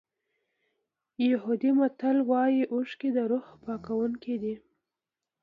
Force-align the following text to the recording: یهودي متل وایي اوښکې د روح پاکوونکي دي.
یهودي 1.29 1.71
متل 1.79 2.17
وایي 2.29 2.63
اوښکې 2.73 3.09
د 3.15 3.17
روح 3.31 3.45
پاکوونکي 3.63 4.35
دي. 4.41 4.55